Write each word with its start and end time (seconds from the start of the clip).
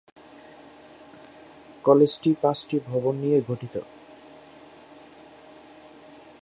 কলেজটি 1.85 2.29
পাঁচটি 2.41 2.75
ভবন 2.89 3.13
নিয়ে 3.15 3.39
গঠিত। 3.49 3.75